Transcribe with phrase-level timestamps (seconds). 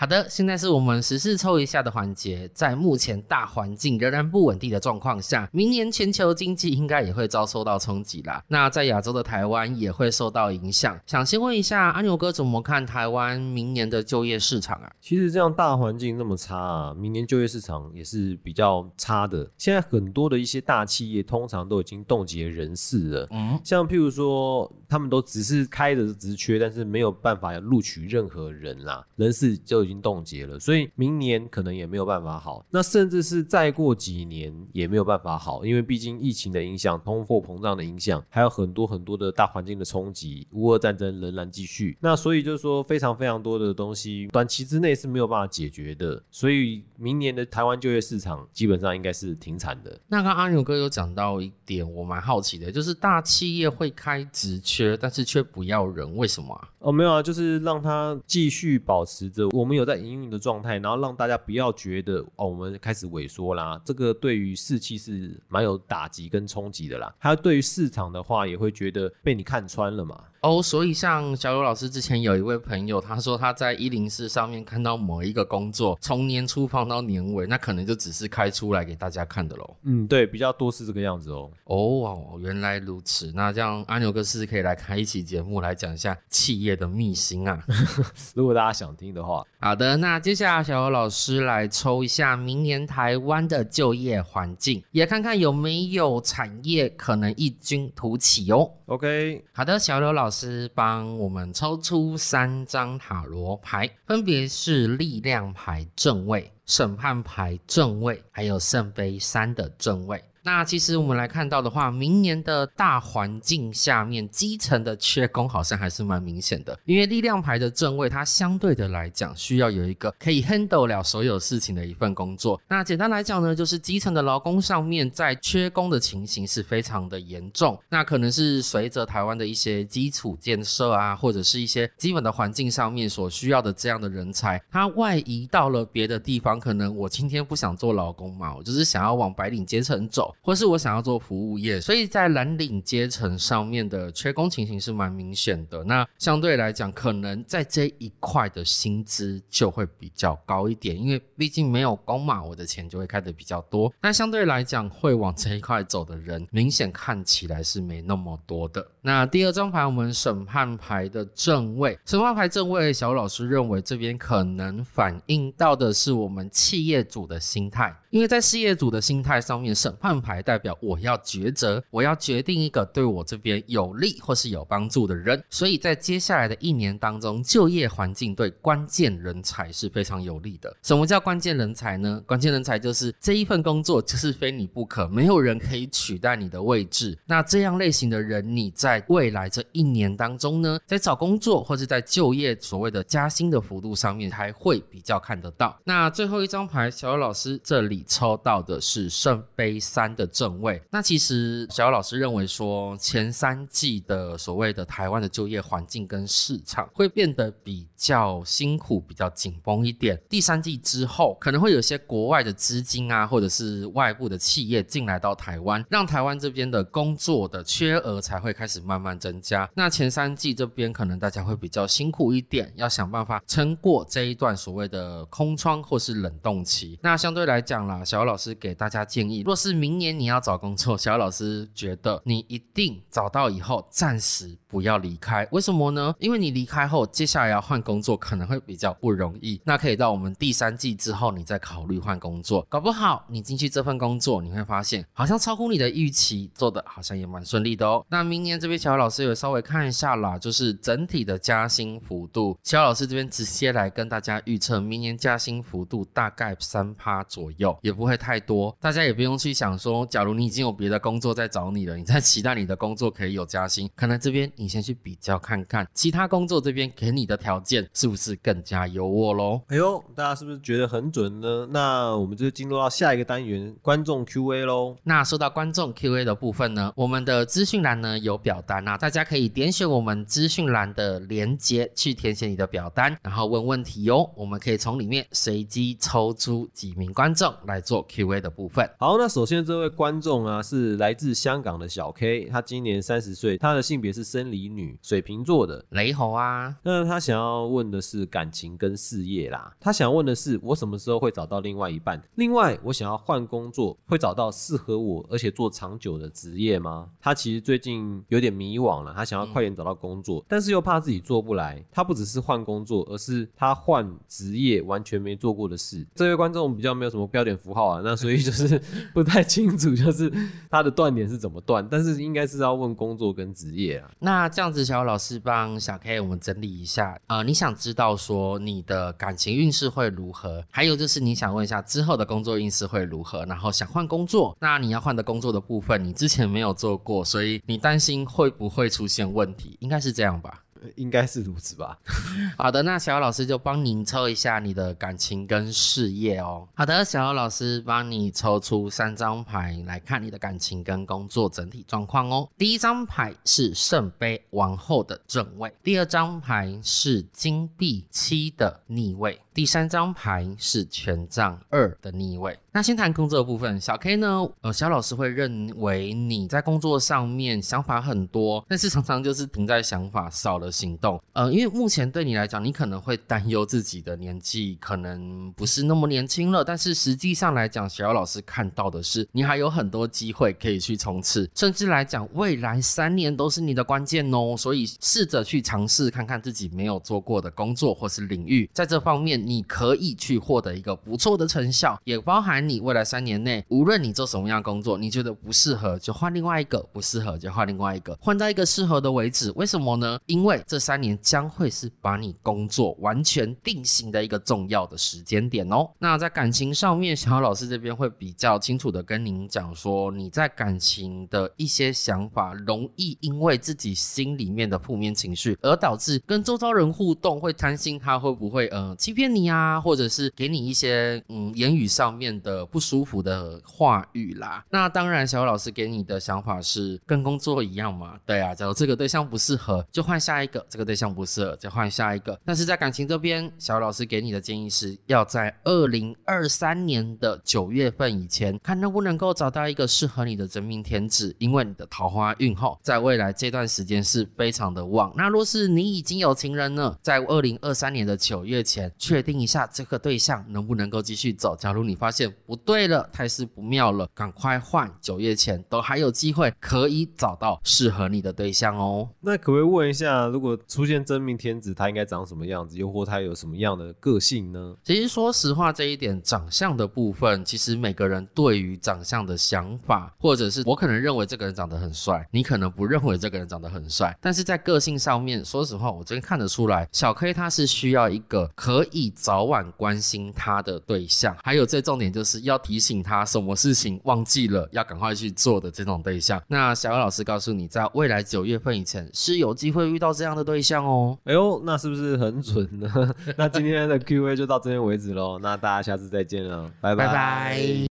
[0.00, 2.50] 好的，现在是我们时事抽一下的环节。
[2.54, 8.42] 在目前大环境仍然不稳定的状况下，明年全球经济应该也会遭受到冲击啦。
[8.48, 10.98] 那在亚洲的台湾也会受到影响。
[11.04, 14.90] 想先问一下阿牛哥，怎么看台湾明年的就业市场啊？
[15.02, 19.50] 其实这样大环境那么差啊，明年就业市场也是比较差的。
[19.58, 32.64] 现在很多的一些大企业通常都已经冻结人事了，嗯，像譬如说，他们都只是开的职缺，但是没有办法录取任何人啦，人事就已经冻结了，所以明年可能也没有办法好。
[32.70, 41.96] 那甚至是再过几年也没有办法好，因为毕竟疫情的影响、通货膨胀的影响，还有很多很多的大环境的冲击，乌俄战争仍然继续。
[42.00, 46.22] 那所以就是说，非常非常多的东西，短期之内是没有办法解决的。
[46.30, 49.98] 所以明年的台湾就业市场基本上应该是停产的。
[50.06, 56.68] 那刚阿牛哥有讲到一点，我蛮好奇的，就是大企业会开职缺，但是却不要人，为什么啊？
[56.80, 63.80] 哦，没有啊，就是让他继续保持着我们在营运的状态，然后让大家不要觉得哦，我们开始萎缩啦。
[63.84, 67.14] 这个对于士气是蛮有打击跟冲击的啦。
[67.18, 70.24] 还有对于市场的话，也会觉得被你看穿了嘛。
[70.40, 79.76] 哦，所以像小刘老师之前有一位朋友，他说他在一零四上面看到某一个工作，从年初放到年尾，那可能就只是开出来给大家看的喽。
[79.82, 81.50] 嗯，对，比较多是这个样子哦。
[81.64, 83.30] 哦，原来如此。
[83.34, 87.62] 那这样阿牛哥是可以来开一期节目来讲一下企业的秘辛啊。
[88.34, 89.94] 如果大家想听的话，好的。
[89.98, 98.70] 那接下来小刘老师来抽一下明年台湾的就业环境，也看看有没有产业可能异军突起哦。
[98.86, 110.22] OK，好的，小刘老老师帮我们抽出三张塔罗牌，分别是力量牌正位、审判牌正位，还有圣杯三的正位。
[110.42, 116.78] 那其实我们来看到的话，明年的大环境下面，基层的缺工好像还是蛮明显的。
[116.86, 122.60] 因为力量牌的正位，它相对的来讲，需要有一个可以 handle 了所有事情的一份工作。
[122.66, 127.78] 那简单来讲呢，就是基层的劳工上面在缺工的情形是非常的严重。
[127.90, 136.58] 那可能是随着台湾的一些基础建设啊，或者是一些基本的环境上面所需要的这样的人才，他外移到了别的地方。
[136.58, 140.29] 可能我今天不想做劳工嘛，我就是想要往白领阶层走。
[140.40, 145.82] 或是我想要做服务业，所以在蓝领阶层上面的缺工情形是蛮明显的。
[145.84, 153.92] 那相对来讲，可能在这一块的薪资就会比较高一点，因为毕竟没有工嘛，我的钱就会开的比较多。
[154.00, 158.86] 那相对来讲，会往这一块走的人，明显看起来是没那么多的。
[159.02, 167.96] 那第二张牌，我们审判牌的正位，审判牌正位，小老师认为这边可能反映到的是我们企业主的心态。
[168.10, 180.76] 因为在事业主的心态上面，审判牌代表我要抉择，我要决定一个对我这边有利或是有帮助的人，所以在接下来的一年当中，就业环境对关键人才是非常有利的。
[180.82, 182.22] 什么叫关键人才呢？
[182.26, 187.16] 关键人才就是这一份工作就是非你不可，没有人可以取代你的位置。
[187.24, 195.78] 那这样类型的人，你在未来这一年当中呢，在找工作或是在就业所谓的加薪的幅度上面，才会比较看得到。
[195.84, 198.04] 那最后一张牌，小老师这里。
[198.10, 210.20] 抽到的是圣杯三的正位，那其实小姚老师认为说，前三季的所谓的台湾的就业环境跟市场会变得比较辛苦、比较紧绷一点。
[210.28, 219.68] 第三季之后，可能会有些国外的资金啊，或者是外部的企业进来到台湾，让台湾这边的工作的缺额才会开始慢慢增加。
[219.74, 226.98] 那前三季这边可能大家会比较辛苦一点，要想办法撑过这一段所谓的空窗或是冷冻期。
[227.02, 228.04] 那相对来讲啦。
[228.04, 235.46] 小姚老师给大家建议，若是明年你要找工作，小老师觉得你一定找到以后暂时不要离开。
[235.52, 236.12] 为什么呢？
[236.18, 239.60] 因为你离开后，接下来要换工作可能会比较不容易。
[239.64, 242.66] 那可以到我们第三季之后，你再考虑换工作。
[242.68, 248.04] 搞不好你进去这份工作，你会发现好像超乎你的预期，做的好像也蛮顺利的哦。
[248.08, 257.76] 那明年这边小老师有稍微看一下啦，就是整体的加薪幅度，小老师这边直接来跟大家预测，明年加薪幅度大概三趴左右。
[257.82, 269.60] 也不会太多，大家也不用去想说，假如你已经有别的工作在找你了，你在期待你的工作可以有加薪，可能这边你先去比较看看，其他工作这边给你的条件是不是更加优渥喽？
[269.66, 271.66] 哎呦，大家是不是觉得很准呢？
[271.70, 274.96] 那我们就进入到下一个单元，观众 Q&A 喽。
[275.02, 287.80] 那说到观众 Q&A 的部分呢，我们的资讯栏呢有表单啊，大家可以点选我们资讯栏的连接去填写你的表单，然后问问题哟，我们可以从里面随机抽出几名观众来。
[287.80, 288.88] 做 Q&A 的部分。
[288.98, 296.76] 好，那首先这位观众啊，是来自香港的小 K，他今年三十岁，他的性别是生理女，水瓶座的雷猴啊。
[296.82, 299.74] 那他想要问的是感情跟事业啦。
[299.80, 302.20] 他想问的是，我什么时候会找到另外一半？
[302.34, 307.08] 另外，我想要换工作，会找到适合我而且做长久的职业吗？
[307.20, 311.84] 他其实最近有点迷惘了，他想要快点找到工作，但是又怕自己做不来。
[311.92, 316.06] 他不只是换工作，而是他换职业完全没做过的事。
[316.14, 318.80] 这位观众比较没有什么标点符号啊，那所以就是
[319.14, 320.32] 不太清楚， 就是
[320.70, 324.10] 他的断点是怎么断，但是应该是要问工作跟职业啊。
[324.18, 330.64] 那这样子，小老师帮小 K 我们整理一下，呃，你想知道说你的感情运势会如何？
[330.70, 333.44] 还有就是你想问一下之后的工作运势会如何？
[333.46, 339.76] 然后想换工作，那你要换的工作的部分，你之前没有做过，所以你担心会不会出现问题？
[339.80, 340.62] 应该是这样吧。
[340.96, 341.98] 应该是如此吧。
[342.56, 346.66] 好的，那小姚老师就帮您抽一下你的感情跟事业哦。
[346.74, 352.48] 好的，小姚老师帮你抽出三张牌来看你的感情跟工作整体状况哦。
[352.56, 359.40] 第一张牌是圣杯王后的正位，第二张牌是金币七的逆位。
[359.52, 362.56] 第三张牌是权杖二的逆位。
[362.72, 364.48] 那先谈工作的部分，小 K 呢？
[364.60, 371.20] 呃，小老师会认为你在工作上面想法很多，但是常常就是停在想法，少了行动。
[371.32, 384.54] 呃，因为目前对你来讲，你可能会担忧自己的年纪可能不是那么年轻了，但是实际上来讲，小姚老师看到的是你还有很多机会可以去冲刺，甚至来讲未来三年都是你的关键哦。
[384.56, 389.40] 所以试着去尝试看看自己没有做过的工作或是领域，在这方面。
[389.40, 399.50] 你可以去获得一个不错的成效，也包含你未来三年内，无论你做什么样工作，你觉得不适合就换另外一个，不适合就换另外一个，换到一个适合的为止。
[399.56, 400.18] 为什么呢？
[400.26, 405.90] 因为这三年将会是把你工作完全定型的一个重要的时间点哦。
[405.98, 419.30] 那在感情上面，小豪老师这边会比较清楚的跟您讲说，你在感情的一些想法，容易因为自己心里面的负面情绪，而导致跟周遭人互动会担心他会不会呃欺骗。
[419.30, 424.64] 你啊，或者是给你一些嗯言语上面的不舒服的话语啦。
[424.68, 428.18] 那当然，小老师给你的想法是跟工作一样嘛？
[428.26, 432.38] 对啊，假如这个对象不适合，就换下一个；这个对象不适合，再换下一个。
[432.44, 445.12] 但是在感情这边，小老师给你的建议是要在二零二三年的九月份以前，看能不能够找到一个适合你的真命天子，因为你的桃花运后，在未来这段时间是非常的旺。
[445.16, 451.56] 那若是你已经有情人呢，在二零二三年的九月前确定一下这个对象能不能够继续走。
[451.56, 454.90] 假如你发现不对了，态势不妙了，赶快换。
[455.00, 459.08] 九月前都还有机会可以找到适合你的对象哦。
[459.20, 462.74] 那可不可以问一下，如果出现真命天子，他应该长什么样子？
[462.78, 464.74] 又或他有什么样的个性呢？
[464.82, 474.16] 其实说实话，这一点长相的部分，其实每个人对于长相的想法，或者是我可能认为这个人长得很帅，你可能不认为这个人长得很帅。
[474.18, 479.10] 但是在个性上面，说实话，我真看得出来，小 K 他是需要一个可以。
[479.14, 486.40] 早晚关心他的对象，还有最重点就是要提醒他什么事情忘记了要赶快去做的这种对象。
[486.48, 491.18] 那小姚老师告诉你，在未来九月份以前是有机会遇到这样的对象哦。
[491.24, 493.14] 哎呦，那是不是很准呢？
[493.36, 495.38] 那今天的 Q&A 就到这边为止喽。
[495.38, 497.88] 那大家下次再见了，拜拜。